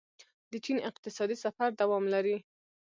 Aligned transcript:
د 0.51 0.53
چین 0.65 0.77
اقتصادي 0.89 1.35
سفر 1.45 1.69
دوام 1.81 2.03
لري. 2.13 2.37